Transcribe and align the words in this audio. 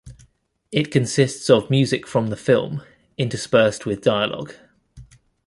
It 0.71 0.89
consists 0.91 1.47
of 1.47 1.69
music 1.69 2.07
from 2.07 2.29
the 2.29 2.35
film, 2.35 2.81
interspersed 3.19 3.85
with 3.85 4.01
dialog. 4.01 4.51